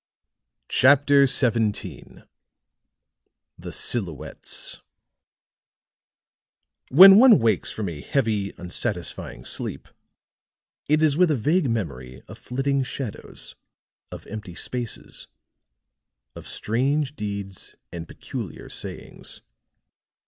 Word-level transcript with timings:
CHAPTER 0.69 1.27
XVII 1.27 2.23
THE 3.55 3.71
SILHOUETTES 3.71 4.81
When 6.89 7.19
one 7.19 7.37
wakes 7.37 7.69
from 7.71 7.87
a 7.87 8.01
heavy, 8.01 8.51
unsatisfying 8.57 9.45
sleep, 9.45 9.87
it 10.87 11.03
is 11.03 11.17
with 11.17 11.29
a 11.29 11.35
vague 11.35 11.69
memory 11.69 12.23
of 12.27 12.39
flitting 12.39 12.81
shadows, 12.81 13.53
of 14.11 14.25
empty 14.25 14.55
spaces, 14.55 15.27
of 16.35 16.47
strange 16.47 17.15
deeds 17.15 17.75
and 17.91 18.07
peculiar 18.07 18.69
sayings. 18.69 19.41